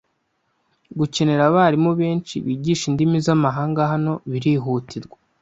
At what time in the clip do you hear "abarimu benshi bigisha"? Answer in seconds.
1.49-2.83